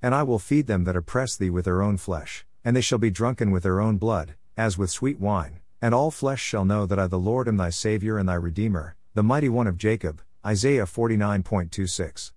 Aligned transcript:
And 0.00 0.14
I 0.14 0.22
will 0.22 0.38
feed 0.38 0.66
them 0.66 0.84
that 0.84 0.96
oppress 0.96 1.36
thee 1.36 1.50
with 1.50 1.64
their 1.64 1.82
own 1.82 1.96
flesh, 1.96 2.46
and 2.64 2.76
they 2.76 2.80
shall 2.80 2.98
be 2.98 3.10
drunken 3.10 3.50
with 3.50 3.62
their 3.62 3.80
own 3.80 3.96
blood, 3.96 4.34
as 4.56 4.78
with 4.78 4.90
sweet 4.90 5.18
wine, 5.18 5.60
and 5.82 5.94
all 5.94 6.10
flesh 6.10 6.40
shall 6.40 6.64
know 6.64 6.86
that 6.86 6.98
I 6.98 7.06
the 7.06 7.18
Lord 7.18 7.48
am 7.48 7.56
thy 7.56 7.70
Saviour 7.70 8.18
and 8.18 8.28
thy 8.28 8.34
Redeemer, 8.34 8.96
the 9.14 9.22
mighty 9.22 9.48
one 9.48 9.66
of 9.66 9.78
Jacob. 9.78 10.22
Isaiah 10.46 10.84
49.26. 10.84 12.32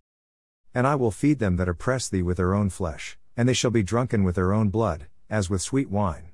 And 0.73 0.87
I 0.87 0.95
will 0.95 1.11
feed 1.11 1.39
them 1.39 1.55
that 1.57 1.69
oppress 1.69 2.09
thee 2.09 2.23
with 2.23 2.37
their 2.37 2.53
own 2.53 2.69
flesh, 2.69 3.17
and 3.37 3.47
they 3.47 3.53
shall 3.53 3.71
be 3.71 3.83
drunken 3.83 4.23
with 4.23 4.35
their 4.35 4.51
own 4.51 4.69
blood, 4.69 5.05
as 5.29 5.49
with 5.49 5.61
sweet 5.61 5.89
wine. 5.89 6.31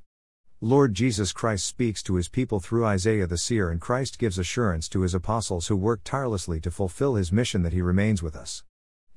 Lord 0.62 0.94
Jesus 0.94 1.34
Christ 1.34 1.66
speaks 1.66 2.02
to 2.04 2.16
his 2.16 2.30
people 2.30 2.59
through 2.59 2.86
Isaiah 2.86 3.28
the 3.28 3.38
seer, 3.38 3.70
and 3.70 3.82
Christ 3.82 4.18
gives 4.18 4.39
assurance 4.39 4.89
to 4.89 5.02
his 5.02 5.14
apostles 5.14 5.68
who 5.68 5.75
work 5.75 6.02
tirelessly 6.04 6.59
to 6.62 6.71
fulfill 6.71 7.16
his 7.16 7.32
mission 7.32 7.64
that 7.64 7.73
he 7.73 7.82
remains 7.82 8.23
with 8.23 8.36
us. 8.36 8.64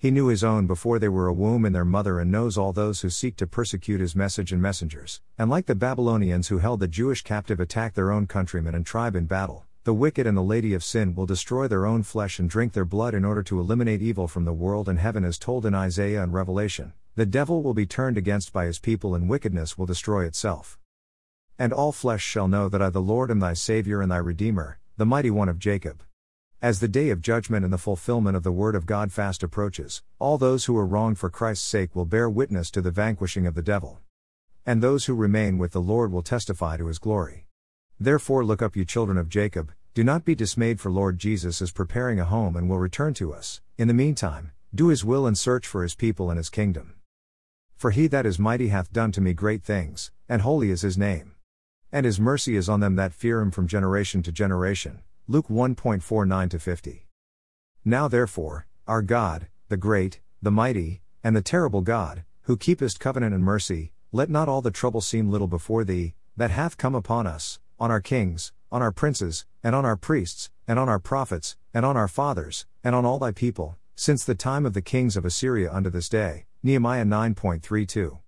He 0.01 0.11
knew 0.11 0.29
his 0.29 0.43
own 0.43 0.67
before 0.67 0.99
they 0.99 1.11
were 1.11 1.27
a 1.27 1.33
womb 1.35 1.67
in 1.67 1.75
their 1.75 1.85
mother 1.85 2.21
and 2.21 2.33
knows 2.33 2.57
all 2.57 2.73
those 2.73 3.03
who 3.03 3.11
seek 3.11 3.37
to 3.37 3.47
persecute 3.47 4.01
his 4.01 4.17
message 4.17 4.51
and 4.51 4.63
messengers. 4.63 5.21
And 5.37 5.51
like 5.51 5.67
the 5.67 5.75
Babylonians 5.75 6.49
who 6.49 6.57
held 6.57 6.81
the 6.81 6.89
Jewish 6.89 7.21
captive 7.21 7.61
attack 7.61 7.93
their 7.93 8.11
own 8.11 8.27
countrymen 8.27 8.75
and 8.75 8.87
tribe 8.87 9.15
in 9.15 9.27
battle, 9.27 9.67
the 9.85 9.93
wicked 9.93 10.27
and 10.27 10.39
the 10.39 10.43
lady 10.43 10.73
of 10.73 10.83
sin 10.83 11.15
will 11.15 11.27
destroy 11.27 11.69
their 11.69 11.85
own 11.85 12.03
flesh 12.03 12.39
and 12.39 12.49
drink 12.49 12.73
their 12.73 12.87
blood 12.87 13.13
in 13.13 13.27
order 13.27 13.43
to 13.43 13.61
eliminate 13.61 14.01
evil 14.01 14.27
from 14.27 14.47
the 14.47 14.55
world 14.55 14.89
and 14.89 14.99
heaven 14.99 15.23
as 15.23 15.37
told 15.37 15.67
in 15.67 15.75
Isaiah 15.75 16.23
and 16.23 16.33
Revelation. 16.33 16.95
The 17.17 17.27
devil 17.27 17.63
will 17.63 17.75
be 17.75 17.85
turned 17.85 18.17
against 18.17 18.55
by 18.55 18.65
his 18.65 18.79
people 18.79 19.15
and 19.15 19.29
wickedness 19.29 19.77
will 19.77 19.85
destroy 19.85 20.25
itself. 20.25 20.79
And 21.59 21.75
all 21.75 21.93
flesh 21.93 22.23
shall 22.23 22.49
know 22.49 22.71
that 22.71 22.81
I 22.81 22.89
the 22.89 23.03
Lord 23.03 23.31
am 23.31 23.41
thy 23.41 23.53
Saviour 23.53 24.01
and 24.01 24.11
thy 24.11 24.17
Redeemer, 24.17 24.79
the 24.97 25.05
mighty 25.05 25.31
one 25.31 25.51
of 25.51 25.59
Jacob. 25.59 26.03
As 26.63 26.81
the 26.81 26.89
day 26.89 27.09
of 27.09 27.23
judgment 27.23 27.65
and 27.65 27.73
the 27.73 27.79
fulfillment 27.79 28.37
of 28.37 28.43
the 28.43 28.53
word 28.53 28.75
of 28.75 28.85
God 28.85 29.13
fast 29.13 29.43
approaches, 29.43 30.03
all 30.19 30.37
those 30.37 30.67
who 30.67 30.77
are 30.77 30.85
wronged 30.85 31.19
for 31.19 31.31
Christ's 31.31 31.67
sake 31.67 31.97
will 31.97 32.05
bear 32.05 32.29
witness 32.29 32.71
to 32.73 32.83
the 32.83 32.91
vanquishing 32.91 33.47
of 33.47 33.55
the 33.55 33.63
devil. 33.63 34.01
And 34.67 34.83
those 34.83 35.07
who 35.07 35.15
remain 35.15 35.57
with 35.57 35.73
the 35.73 35.81
Lord 35.81 36.13
will 36.13 36.21
testify 36.21 36.77
to 36.77 36.89
his 36.89 36.99
glory. 36.99 37.47
Therefore, 37.99 38.45
look 38.45 38.61
up, 38.61 38.77
you 38.77 38.85
children 38.85 39.17
of 39.17 39.31
Jacob, 39.31 39.73
do 39.95 40.05
not 40.05 40.27
be 40.27 40.35
dismayed, 40.35 40.81
for 40.81 40.91
Lord 40.91 41.19
Jesus 41.19 41.63
is 41.63 41.73
preparing 41.73 42.21
a 42.21 42.27
home 42.27 42.55
and 42.57 42.69
will 42.69 42.79
return 42.79 43.15
to 43.15 43.33
us. 43.33 43.63
In 43.79 43.89
the 43.89 43.95
meantime, 43.95 44.53
do 44.75 44.89
his 44.89 45.03
will 45.03 45.27
and 45.27 45.39
search 45.39 45.67
for 45.67 45.83
his 45.83 45.95
people 45.95 46.29
and 46.29 46.37
his 46.37 46.51
kingdom. 46.51 46.93
For 47.75 47.91
he 47.91 48.07
that 48.09 48.27
is 48.27 48.39
mighty 48.39 48.69
hath 48.69 48.93
done 48.93 49.13
to 49.13 49.23
me 49.23 49.33
great 49.33 49.65
things, 49.65 50.13
and 50.29 50.43
holy 50.43 50.71
is 50.71 50.83
his 50.83 50.99
name. 50.99 51.37
And 51.91 52.05
his 52.05 52.21
mercy 52.21 52.55
is 52.55 52.69
on 52.69 52.81
them 52.81 52.97
that 52.97 53.15
fear 53.15 53.41
him 53.41 53.51
from 53.51 53.67
generation 53.67 54.23
to 54.25 54.31
generation. 54.31 55.01
Luke 55.31 55.47
1.49 55.47 56.61
50. 56.61 57.07
Now 57.85 58.09
therefore, 58.09 58.67
our 58.89 59.01
God, 59.01 59.47
the 59.69 59.77
great, 59.77 60.19
the 60.43 60.51
mighty, 60.51 61.03
and 61.23 61.37
the 61.37 61.41
terrible 61.41 61.83
God, 61.83 62.25
who 62.43 62.57
keepest 62.57 62.99
covenant 62.99 63.33
and 63.33 63.45
mercy, 63.45 63.93
let 64.11 64.29
not 64.29 64.49
all 64.49 64.61
the 64.61 64.73
trouble 64.73 65.01
seem 65.01 65.31
little 65.31 65.47
before 65.47 65.85
thee, 65.85 66.15
that 66.37 66.51
hath 66.51 66.77
come 66.77 66.97
upon 66.97 67.29
us, 67.29 67.61
on 67.79 67.93
our 67.93 68.01
kings, 68.01 68.51
on 68.73 68.83
our 68.83 68.91
princes, 68.91 69.47
and 69.63 69.73
on 69.77 69.85
our 69.85 69.95
priests, 69.95 70.51
and 70.67 70.81
on 70.81 70.89
our 70.89 70.99
prophets, 70.99 71.57
and 71.73 71.87
on 71.87 71.97
our 71.97 72.09
fathers, 72.09 72.67
and 72.83 72.97
on 72.97 73.07
all 73.07 73.21
thy 73.21 73.31
people, 73.31 73.77
since 73.95 74.25
the 74.25 74.35
time 74.35 74.67
of 74.67 74.73
the 74.73 74.83
kings 74.83 75.17
of 75.17 75.25
Assyria 75.25 75.73
unto 75.73 75.91
this 75.91 76.09
day. 76.09 76.47
Nehemiah 76.65 77.05
9.32. 77.05 78.19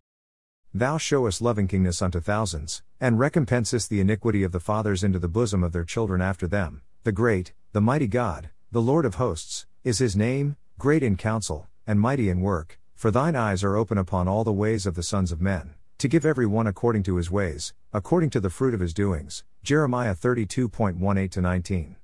Thou 0.73 0.99
showest 0.99 1.43
lovingkindness 1.43 2.01
unto 2.01 2.21
thousands, 2.21 2.85
and 3.01 3.19
recompensest 3.19 3.89
the 3.89 3.99
iniquity 3.99 4.45
of 4.45 4.53
the 4.53 4.61
fathers 4.61 5.03
into 5.03 5.19
the 5.19 5.27
bosom 5.27 5.65
of 5.65 5.73
their 5.73 5.83
children 5.83 6.23
after 6.23 6.47
them. 6.47 6.81
The 7.05 7.11
great, 7.11 7.53
the 7.73 7.81
mighty 7.81 8.07
God, 8.07 8.51
the 8.71 8.81
Lord 8.81 9.05
of 9.05 9.17
hosts, 9.17 9.67
is 9.83 9.99
his 9.99 10.15
name, 10.15 10.55
great 10.79 11.03
in 11.03 11.17
counsel, 11.17 11.67
and 11.85 11.99
mighty 11.99 12.29
in 12.29 12.41
work, 12.41 12.79
for 12.95 13.11
thine 13.11 13.35
eyes 13.35 13.65
are 13.65 13.77
open 13.77 13.99
upon 13.99 14.29
all 14.29 14.45
the 14.45 14.53
ways 14.53 14.87
of 14.87 14.95
the 14.95 15.03
sons 15.03 15.33
of 15.33 15.41
men, 15.41 15.75
to 15.99 16.07
give 16.07 16.25
every 16.25 16.47
one 16.47 16.69
according 16.69 17.03
to 17.03 17.17
his 17.17 17.29
ways, 17.29 17.75
according 17.93 18.31
to 18.31 18.39
the 18.39 18.51
fruit 18.51 18.73
of 18.73 18.79
his 18.79 18.95
doings. 18.95 19.43
Jeremiah 19.65 20.15
32.18 20.15 21.43
19. 21.43 21.97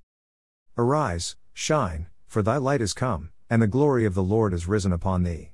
Arise, 0.77 1.37
shine, 1.53 2.09
for 2.27 2.43
thy 2.43 2.57
light 2.57 2.81
is 2.81 2.93
come, 2.93 3.31
and 3.49 3.63
the 3.63 3.69
glory 3.69 4.05
of 4.05 4.15
the 4.15 4.23
Lord 4.25 4.53
is 4.53 4.67
risen 4.67 4.93
upon 4.93 5.23
thee. 5.23 5.53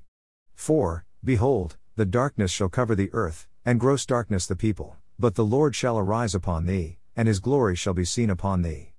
4. 0.55 1.05
Behold, 1.23 1.77
the 1.95 2.05
darkness 2.07 2.49
shall 2.49 2.69
cover 2.69 2.95
the 2.95 3.13
earth, 3.13 3.47
and 3.63 3.79
gross 3.79 4.07
darkness 4.07 4.47
the 4.47 4.55
people, 4.55 4.95
but 5.19 5.35
the 5.35 5.45
Lord 5.45 5.75
shall 5.75 5.99
arise 5.99 6.33
upon 6.33 6.65
thee, 6.65 6.97
and 7.15 7.27
his 7.27 7.39
glory 7.39 7.75
shall 7.75 7.93
be 7.93 8.05
seen 8.05 8.31
upon 8.31 8.63
thee. 8.63 8.94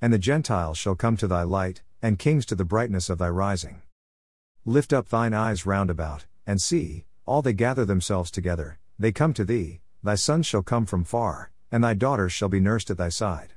And 0.00 0.12
the 0.12 0.18
Gentiles 0.18 0.78
shall 0.78 0.94
come 0.94 1.16
to 1.16 1.26
thy 1.26 1.42
light, 1.42 1.82
and 2.00 2.18
kings 2.18 2.46
to 2.46 2.54
the 2.54 2.64
brightness 2.64 3.10
of 3.10 3.18
thy 3.18 3.28
rising. 3.28 3.82
Lift 4.64 4.92
up 4.92 5.08
thine 5.08 5.34
eyes 5.34 5.66
round 5.66 5.90
about, 5.90 6.26
and 6.46 6.62
see, 6.62 7.04
all 7.26 7.42
they 7.42 7.52
gather 7.52 7.84
themselves 7.84 8.30
together, 8.30 8.78
they 8.98 9.12
come 9.12 9.34
to 9.34 9.44
thee, 9.44 9.80
thy 10.02 10.14
sons 10.14 10.46
shall 10.46 10.62
come 10.62 10.86
from 10.86 11.02
far, 11.04 11.50
and 11.72 11.82
thy 11.82 11.94
daughters 11.94 12.32
shall 12.32 12.48
be 12.48 12.60
nursed 12.60 12.90
at 12.90 12.96
thy 12.96 13.08
side. 13.08 13.54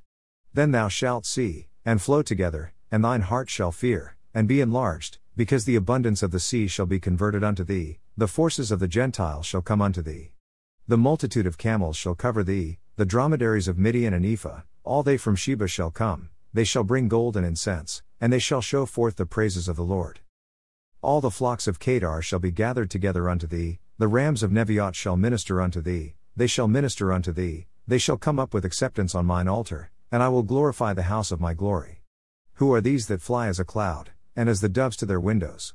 Then 0.54 0.72
thou 0.72 0.88
shalt 0.88 1.26
see, 1.26 1.68
and 1.86 2.02
flow 2.02 2.22
together, 2.24 2.74
and 2.92 3.04
thine 3.04 3.22
heart 3.22 3.50
shall 3.50 3.72
fear, 3.72 4.16
and 4.34 4.48
be 4.48 4.62
enlarged, 4.62 5.20
because 5.38 5.66
the 5.66 5.76
abundance 5.76 6.24
of 6.24 6.32
the 6.32 6.40
sea 6.40 6.68
shall 6.68 6.88
be 6.88 7.00
converted 7.00 7.44
unto 7.44 7.64
thee, 7.64 8.00
the 8.18 8.28
forces 8.28 8.72
of 8.72 8.80
the 8.80 8.88
Gentiles 8.88 9.46
shall 9.46 9.62
come 9.62 9.82
unto 9.82 10.02
thee. 10.02 10.32
The 10.88 10.98
multitude 10.98 11.46
of 11.46 11.58
camels 11.58 11.96
shall 11.96 12.16
cover 12.16 12.44
thee, 12.44 12.80
the 12.96 13.06
dromedaries 13.06 13.68
of 13.68 13.78
Midian 13.78 14.14
and 14.14 14.26
Ephah, 14.26 14.64
all 14.84 15.04
they 15.04 15.16
from 15.16 15.36
Sheba 15.36 15.68
shall 15.68 15.92
come, 15.92 16.31
they 16.54 16.64
shall 16.64 16.84
bring 16.84 17.08
gold 17.08 17.38
and 17.38 17.46
incense, 17.46 18.04
and 18.20 18.32
they 18.32 18.40
shall 18.40 18.62
show 18.62 18.86
forth 18.86 19.16
the 19.16 19.26
praises 19.26 19.68
of 19.68 19.76
the 19.76 19.84
Lord. 19.84 20.20
All 21.02 21.22
the 21.22 21.32
flocks 21.32 21.68
of 21.68 21.80
Kedar 21.80 22.22
shall 22.22 22.40
be 22.40 22.52
gathered 22.52 22.90
together 22.90 23.30
unto 23.30 23.48
thee, 23.48 23.80
the 23.98 24.08
rams 24.08 24.44
of 24.44 24.52
Nebaioth 24.52 24.96
shall 24.96 25.18
minister 25.18 25.62
unto 25.62 25.82
thee, 25.82 26.16
they 26.36 26.48
shall 26.48 26.68
minister 26.68 27.12
unto 27.12 27.32
thee, 27.32 27.68
they 27.88 27.98
shall 27.98 28.18
come 28.18 28.40
up 28.40 28.54
with 28.54 28.66
acceptance 28.66 29.16
on 29.16 29.26
mine 29.26 29.48
altar, 29.48 29.92
and 30.12 30.22
I 30.22 30.30
will 30.30 30.44
glorify 30.44 30.94
the 30.94 31.04
house 31.04 31.32
of 31.32 31.42
my 31.42 31.54
glory. 31.54 32.02
Who 32.56 32.74
are 32.74 32.82
these 32.82 33.08
that 33.08 33.22
fly 33.22 33.48
as 33.48 33.60
a 33.60 33.66
cloud, 33.66 34.12
and 34.36 34.48
as 34.48 34.62
the 34.62 34.70
doves 34.70 34.98
to 34.98 35.06
their 35.06 35.20
windows? 35.20 35.74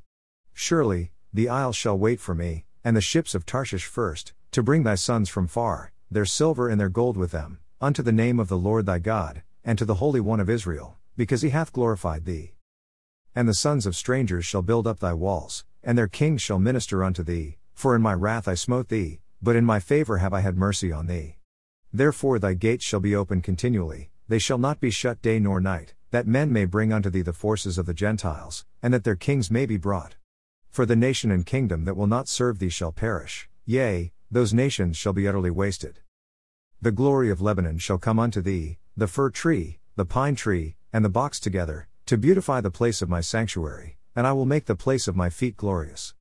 Surely, 0.53 1.11
the 1.33 1.49
isles 1.49 1.75
shall 1.75 1.97
wait 1.97 2.19
for 2.19 2.33
me, 2.33 2.65
and 2.83 2.95
the 2.95 3.01
ships 3.01 3.35
of 3.35 3.45
Tarshish 3.45 3.85
first, 3.85 4.33
to 4.51 4.63
bring 4.63 4.83
thy 4.83 4.95
sons 4.95 5.27
from 5.27 5.47
far, 5.47 5.91
their 6.09 6.25
silver 6.25 6.69
and 6.69 6.79
their 6.79 6.89
gold 6.89 7.17
with 7.17 7.31
them, 7.31 7.59
unto 7.81 8.01
the 8.01 8.11
name 8.11 8.39
of 8.39 8.47
the 8.47 8.57
Lord 8.57 8.85
thy 8.85 8.99
God, 8.99 9.43
and 9.67 9.77
to 9.77 9.83
the 9.83 9.95
Holy 9.95 10.21
One 10.21 10.39
of 10.39 10.49
Israel, 10.49 10.95
because 11.17 11.41
he 11.41 11.49
hath 11.49 11.73
glorified 11.73 12.23
thee. 12.23 12.53
And 13.35 13.49
the 13.49 13.53
sons 13.53 13.85
of 13.85 13.97
strangers 13.97 14.45
shall 14.45 14.61
build 14.61 14.87
up 14.87 14.99
thy 14.99 15.13
walls, 15.13 15.65
and 15.83 15.97
their 15.97 16.07
kings 16.07 16.41
shall 16.41 16.57
minister 16.57 17.03
unto 17.03 17.21
thee, 17.21 17.57
for 17.73 17.93
in 17.93 18.01
my 18.01 18.13
wrath 18.13 18.47
I 18.47 18.53
smote 18.53 18.87
thee, 18.87 19.19
but 19.41 19.57
in 19.57 19.65
my 19.65 19.81
favor 19.81 20.19
have 20.19 20.33
I 20.33 20.39
had 20.39 20.57
mercy 20.57 20.93
on 20.93 21.07
thee. 21.07 21.35
Therefore 21.91 22.39
thy 22.39 22.53
gates 22.53 22.85
shall 22.85 23.01
be 23.01 23.13
open 23.13 23.41
continually, 23.41 24.09
they 24.29 24.39
shall 24.39 24.57
not 24.57 24.79
be 24.79 24.89
shut 24.89 25.21
day 25.21 25.37
nor 25.37 25.59
night, 25.59 25.95
that 26.11 26.25
men 26.25 26.53
may 26.53 26.63
bring 26.63 26.93
unto 26.93 27.09
thee 27.09 27.21
the 27.21 27.33
forces 27.33 27.77
of 27.77 27.85
the 27.85 27.93
Gentiles, 27.93 28.65
and 28.81 28.93
that 28.93 29.03
their 29.03 29.17
kings 29.17 29.51
may 29.51 29.65
be 29.65 29.75
brought. 29.75 30.15
For 30.69 30.85
the 30.85 30.95
nation 30.95 31.29
and 31.29 31.45
kingdom 31.45 31.83
that 31.83 31.97
will 31.97 32.07
not 32.07 32.29
serve 32.29 32.59
thee 32.59 32.69
shall 32.69 32.93
perish, 32.93 33.49
yea, 33.65 34.13
those 34.31 34.53
nations 34.53 34.95
shall 34.95 35.11
be 35.11 35.27
utterly 35.27 35.51
wasted. 35.51 35.99
The 36.81 36.93
glory 36.93 37.29
of 37.29 37.41
Lebanon 37.41 37.79
shall 37.79 37.97
come 37.97 38.17
unto 38.17 38.39
thee, 38.39 38.77
the 38.97 39.07
fir 39.07 39.29
tree, 39.29 39.77
the 39.95 40.05
pine 40.05 40.33
tree, 40.33 40.75
and 40.91 41.05
the 41.05 41.09
box 41.09 41.39
together, 41.39 41.87
to 42.07 42.17
beautify 42.17 42.59
the 42.59 42.71
place 42.71 42.99
of 43.03 43.07
my 43.07 43.21
sanctuary, 43.21 43.95
and 44.15 44.25
I 44.25 44.33
will 44.33 44.47
make 44.47 44.65
the 44.65 44.75
place 44.75 45.07
of 45.07 45.15
my 45.15 45.29
feet 45.29 45.55
glorious. 45.55 46.15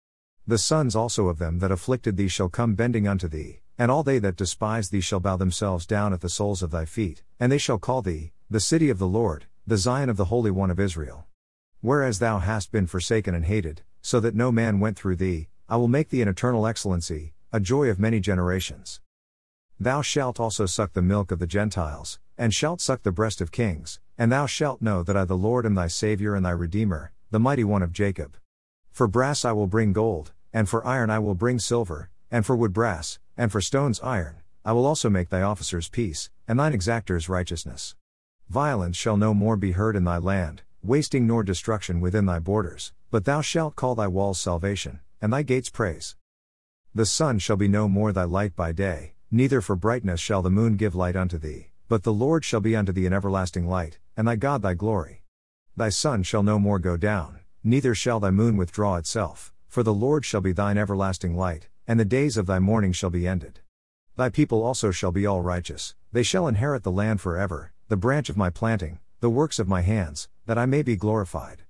The 0.47 0.59
sons 0.59 0.95
also 0.95 1.29
of 1.29 1.39
them 1.39 1.61
that 1.61 1.73
afflicted 1.73 2.19
thee 2.19 2.29
shall 2.29 2.51
come 2.51 2.75
bending 2.75 3.09
unto 3.09 3.29
thee, 3.29 3.61
and 3.79 3.91
all 3.91 4.03
they 4.03 4.19
that 4.19 4.37
despise 4.37 4.91
thee 4.91 5.01
shall 5.01 5.21
bow 5.21 5.39
themselves 5.39 5.87
down 5.87 6.13
at 6.13 6.21
the 6.21 6.29
soles 6.29 6.63
of 6.63 6.71
thy 6.71 6.85
feet, 6.85 7.23
and 7.41 7.51
they 7.51 7.57
shall 7.57 7.79
call 7.79 8.03
thee, 8.03 8.33
the 8.51 8.61
city 8.61 8.91
of 8.91 8.99
the 8.99 9.07
Lord, 9.07 9.47
the 9.67 9.79
Zion 9.79 10.11
of 10.11 10.19
the 10.19 10.27
Holy 10.27 10.51
One 10.51 10.71
of 10.71 10.79
Israel. 10.79 11.25
Whereas 11.81 12.19
thou 12.19 12.41
hast 12.41 12.73
been 12.73 12.87
forsaken 12.87 13.35
and 13.35 13.47
hated, 13.47 13.85
so 14.03 14.21
that 14.21 14.35
no 14.35 14.53
man 14.53 14.81
went 14.81 14.99
through 14.99 15.17
thee, 15.17 15.49
I 15.67 15.79
will 15.79 15.89
make 15.89 16.11
thee 16.11 16.21
an 16.21 16.29
eternal 16.29 16.67
excellency, 16.67 17.33
a 17.55 17.59
joy 17.59 17.89
of 17.89 17.99
many 17.99 18.21
generations. 18.21 19.01
Thou 19.81 20.03
shalt 20.03 20.39
also 20.39 20.67
suck 20.67 20.93
the 20.93 21.01
milk 21.01 21.33
of 21.33 21.39
the 21.39 21.47
Gentiles, 21.47 22.19
and 22.39 22.53
shalt 22.53 22.81
suck 22.81 23.03
the 23.03 23.13
breast 23.13 23.41
of 23.41 23.51
kings, 23.51 23.99
and 24.19 24.31
thou 24.31 24.47
shalt 24.47 24.83
know 24.83 25.03
that 25.03 25.17
I 25.17 25.25
the 25.25 25.37
Lord 25.37 25.67
am 25.67 25.75
thy 25.75 25.89
Saviour 25.89 26.35
and 26.35 26.45
thy 26.45 26.51
Redeemer, 26.51 27.13
the 27.31 27.41
mighty 27.41 27.65
one 27.65 27.83
of 27.83 27.93
Jacob. 27.93 28.37
For 28.91 29.07
brass 29.07 29.45
I 29.45 29.53
will 29.53 29.67
bring 29.67 29.93
gold, 29.93 30.33
and 30.53 30.69
for 30.69 30.87
iron 30.87 31.11
I 31.11 31.19
will 31.19 31.35
bring 31.35 31.59
silver, 31.59 32.11
and 32.31 32.45
for 32.45 32.57
wood 32.57 32.73
brass, 32.73 33.19
and 33.37 33.53
for 33.53 33.61
stones 33.61 34.01
iron, 34.01 34.37
I 34.65 34.73
will 34.73 34.87
also 34.87 35.11
make 35.11 35.29
thy 35.29 35.43
officers 35.43 35.89
peace, 35.89 36.31
and 36.49 36.59
thine 36.59 36.73
exactors 36.73 37.29
righteousness. 37.29 37.95
Violence 38.49 38.97
shall 38.97 39.17
no 39.17 39.35
more 39.35 39.57
be 39.57 39.73
heard 39.73 39.97
in 39.97 40.05
thy 40.05 40.19
land, 40.19 40.63
wasting 40.83 41.27
nor 41.27 41.43
destruction 41.43 42.01
within 42.01 42.27
thy 42.27 42.39
borders, 42.39 42.93
but 43.11 43.25
thou 43.25 43.41
shalt 43.41 43.77
call 43.77 43.95
thy 43.95 44.07
walls 44.07 44.39
salvation, 44.39 45.01
and 45.21 45.33
thy 45.33 45.43
gates 45.43 45.69
praise. 45.69 46.17
The 46.95 47.07
sun 47.07 47.39
shall 47.39 47.57
be 47.57 47.69
no 47.69 47.89
more 47.89 48.13
thy 48.13 48.25
light 48.25 48.57
by 48.57 48.73
day, 48.73 49.15
neither 49.31 49.61
for 49.61 49.77
brightness 49.77 50.21
shall 50.21 50.43
the 50.43 50.51
moon 50.51 50.77
give 50.77 50.95
light 50.95 51.17
unto 51.17 51.39
thee, 51.39 51.71
but 51.89 52.03
the 52.03 52.13
Lord 52.13 52.45
shall 52.45 52.61
be 52.61 52.75
unto 52.75 52.93
thee 52.93 53.07
an 53.07 53.13
everlasting 53.13 53.69
light, 53.69 53.99
and 54.17 54.27
thy 54.27 54.37
God 54.37 54.63
thy 54.63 54.75
glory. 54.75 55.23
Thy 55.77 55.89
sun 55.89 56.23
shall 56.23 56.43
no 56.43 56.59
more 56.59 56.79
go 56.79 56.97
down, 56.97 57.41
neither 57.63 57.95
shall 57.95 58.19
thy 58.19 58.31
moon 58.31 58.57
withdraw 58.57 58.97
itself, 58.97 59.53
for 59.69 59.83
the 59.83 59.95
Lord 59.95 60.25
shall 60.25 60.41
be 60.41 60.53
thine 60.53 60.79
everlasting 60.79 61.37
light, 61.37 61.69
and 61.87 62.01
the 62.01 62.05
days 62.05 62.37
of 62.37 62.47
thy 62.47 62.59
mourning 62.59 62.93
shall 62.93 63.11
be 63.11 63.29
ended. 63.29 63.61
Thy 64.17 64.31
people 64.31 64.63
also 64.63 64.91
shall 64.91 65.13
be 65.13 65.27
all 65.27 65.43
righteous, 65.43 65.95
they 66.13 66.23
shall 66.23 66.49
inherit 66.49 66.83
the 66.83 66.91
land 66.91 67.21
forever, 67.21 67.73
the 67.89 67.97
branch 67.97 68.31
of 68.31 68.37
my 68.37 68.51
planting, 68.51 68.99
the 69.21 69.31
works 69.31 69.59
of 69.59 69.69
my 69.69 69.83
hands, 69.83 70.29
that 70.47 70.57
I 70.57 70.67
may 70.67 70.83
be 70.83 70.97
glorified. 70.97 71.63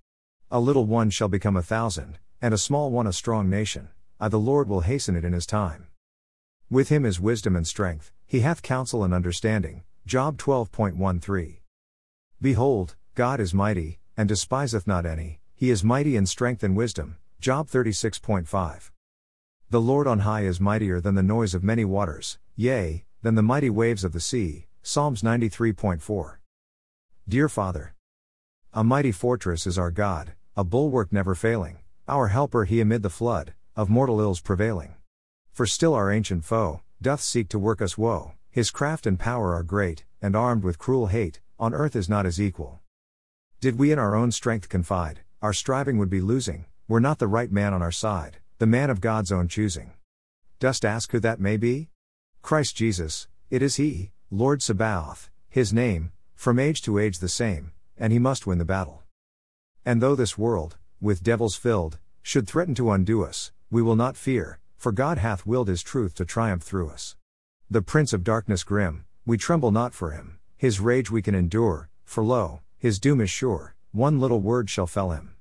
A 0.51 0.61
little 0.61 0.87
one 0.87 1.11
shall 1.11 1.29
become 1.29 1.57
a 1.57 1.63
thousand, 1.63 2.19
and 2.41 2.55
a 2.55 2.59
small 2.59 2.91
one 2.91 3.07
a 3.07 3.13
strong 3.13 3.51
nation, 3.51 3.89
I 4.21 4.29
the 4.29 4.39
Lord 4.39 4.69
will 4.69 4.83
hasten 4.83 5.17
it 5.17 5.25
in 5.25 5.33
his 5.33 5.47
time. 5.47 5.89
With 6.71 6.89
him 6.89 7.05
is 7.05 7.19
wisdom 7.19 7.57
and 7.57 7.67
strength, 7.67 8.13
he 8.25 8.41
hath 8.41 8.63
counsel 8.63 9.03
and 9.03 9.13
understanding. 9.13 9.83
Job 10.07 10.37
12.13. 10.37 11.57
Behold, 12.41 12.95
God 13.17 13.41
is 13.41 13.53
mighty, 13.53 13.99
and 14.17 14.29
despiseth 14.29 14.87
not 14.87 15.05
any, 15.05 15.41
he 15.53 15.69
is 15.69 15.83
mighty 15.83 16.15
in 16.15 16.27
strength 16.27 16.63
and 16.63 16.77
wisdom. 16.77 17.17
Job 17.41 17.69
36.5. 17.69 18.93
The 19.69 19.81
Lord 19.81 20.07
on 20.07 20.21
high 20.21 20.43
is 20.43 20.61
mightier 20.61 21.01
than 21.01 21.17
the 21.17 21.25
noise 21.25 21.55
of 21.55 21.65
many 21.65 21.85
waters, 21.85 22.39
yea, 22.55 23.05
than 23.23 23.35
the 23.35 23.43
mighty 23.43 23.69
waves 23.69 24.05
of 24.05 24.13
the 24.13 24.21
sea. 24.21 24.67
Psalms 24.81 25.23
93.4. 25.23 26.37
Dear 27.29 27.49
Father, 27.49 27.93
a 28.73 28.85
mighty 28.85 29.11
fortress 29.11 29.67
is 29.67 29.77
our 29.77 29.91
God, 29.91 30.35
a 30.57 30.63
bulwark 30.63 31.13
never 31.13 31.35
failing, 31.35 31.79
our 32.07 32.29
helper 32.29 32.65
he 32.65 32.81
amid 32.81 33.03
the 33.03 33.11
flood, 33.11 33.55
of 33.75 33.91
mortal 33.91 34.21
ills 34.21 34.41
prevailing. 34.41 34.95
For 35.51 35.67
still 35.67 35.95
our 35.95 36.13
ancient 36.13 36.45
foe, 36.45 36.83
doth 37.03 37.21
seek 37.21 37.49
to 37.49 37.59
work 37.59 37.83
us 37.83 37.99
woe, 37.99 38.36
his 38.57 38.71
craft 38.71 39.07
and 39.07 39.19
power 39.19 39.53
are 39.53 39.63
great, 39.63 40.07
and 40.23 40.35
armed 40.35 40.65
with 40.65 40.79
cruel 40.79 41.09
hate, 41.09 41.41
on 41.59 41.75
earth 41.75 41.95
is 41.95 42.09
not 42.09 42.25
his 42.25 42.41
equal. 42.41 42.81
Did 43.61 43.79
we 43.79 43.93
in 43.93 43.99
our 43.99 44.15
own 44.15 44.33
strength 44.33 44.71
confide, 44.71 45.21
our 45.43 45.53
striving 45.53 45.99
would 45.99 46.09
be 46.09 46.23
losing, 46.23 46.65
were 46.89 46.99
not 46.99 47.19
the 47.19 47.27
right 47.27 47.53
man 47.53 47.75
on 47.75 47.83
our 47.83 47.93
side, 47.93 48.39
the 48.57 48.65
man 48.67 48.89
of 48.89 49.03
God's 49.03 49.31
own 49.31 49.47
choosing. 49.47 49.93
Dost 50.59 50.87
ask 50.87 51.13
who 51.13 51.21
that 51.21 51.39
may 51.39 51.59
be? 51.59 51.91
Christ 52.41 52.75
Jesus, 52.75 53.29
it 53.51 53.61
is 53.61 53.77
He, 53.77 54.13
Lord 54.31 54.63
Sabaoth, 54.63 55.29
His 55.51 55.75
name, 55.75 56.13
from 56.35 56.59
age 56.59 56.81
to 56.81 56.99
age 56.99 57.19
the 57.19 57.29
same, 57.29 57.73
and 57.99 58.11
He 58.11 58.19
must 58.19 58.47
win 58.47 58.57
the 58.57 58.65
battle. 58.65 59.03
And 59.85 60.01
though 60.01 60.15
this 60.15 60.39
world, 60.39 60.79
with 60.99 61.23
devils 61.23 61.57
filled, 61.57 61.99
should 62.23 62.47
threaten 62.47 62.75
to 62.77 62.91
undo 62.91 63.23
us, 63.23 63.53
we 63.71 63.83
will 63.83 63.97
not 63.97 64.17
fear, 64.17 64.61
for 64.79 64.93
God 64.93 65.19
hath 65.19 65.45
willed 65.45 65.69
His 65.69 65.83
truth 65.83 66.15
to 66.15 66.25
triumph 66.25 66.63
through 66.63 66.89
us. 66.89 67.17
The 67.69 67.83
Prince 67.83 68.13
of 68.13 68.23
Darkness 68.23 68.63
grim, 68.63 69.07
we 69.27 69.37
tremble 69.37 69.73
not 69.73 69.93
for 69.93 70.13
him, 70.13 70.39
his 70.57 70.79
rage 70.79 71.11
we 71.11 71.21
can 71.21 71.35
endure, 71.35 71.91
for 72.05 72.23
lo, 72.23 72.61
his 72.79 73.01
doom 73.01 73.21
is 73.21 73.29
sure, 73.29 73.75
one 73.91 74.21
little 74.21 74.39
word 74.39 74.71
shall 74.71 74.87
fell 74.87 75.11
him. 75.11 75.35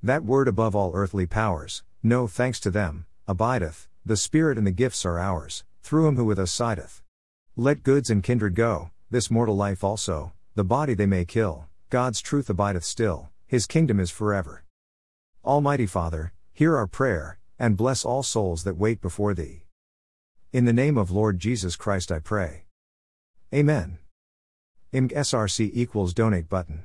That 0.00 0.22
word 0.24 0.46
above 0.46 0.76
all 0.76 0.92
earthly 0.94 1.26
powers, 1.26 1.82
no 2.04 2.28
thanks 2.28 2.60
to 2.60 2.70
them, 2.70 3.04
abideth, 3.26 3.88
the 4.06 4.16
Spirit 4.16 4.58
and 4.58 4.66
the 4.66 4.70
gifts 4.70 5.04
are 5.04 5.18
ours, 5.18 5.64
through 5.82 6.06
him 6.06 6.14
who 6.14 6.24
with 6.24 6.38
us 6.38 6.52
sideth. 6.52 7.02
Let 7.56 7.82
goods 7.82 8.10
and 8.10 8.22
kindred 8.22 8.54
go, 8.54 8.92
this 9.10 9.28
mortal 9.28 9.56
life 9.56 9.82
also, 9.82 10.32
the 10.54 10.62
body 10.62 10.94
they 10.94 11.06
may 11.06 11.24
kill, 11.24 11.66
God's 11.88 12.20
truth 12.20 12.48
abideth 12.48 12.84
still, 12.84 13.28
his 13.48 13.66
kingdom 13.66 13.98
is 13.98 14.12
forever. 14.12 14.62
Almighty 15.44 15.86
Father, 15.86 16.32
hear 16.52 16.76
our 16.76 16.86
prayer, 16.86 17.40
and 17.58 17.76
bless 17.76 18.04
all 18.04 18.22
souls 18.22 18.62
that 18.62 18.76
wait 18.76 19.00
before 19.00 19.34
thee. 19.34 19.64
In 20.52 20.64
the 20.64 20.72
name 20.72 20.98
of 20.98 21.12
Lord 21.12 21.38
Jesus 21.38 21.76
Christ 21.76 22.10
I 22.10 22.18
pray. 22.18 22.64
Amen. 23.54 23.98
IMG 24.92 25.12
SRC 25.12 25.70
equals 25.72 26.12
donate 26.12 26.48
button. 26.48 26.82